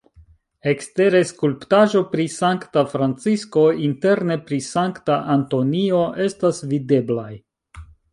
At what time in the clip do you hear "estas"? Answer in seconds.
6.29-6.63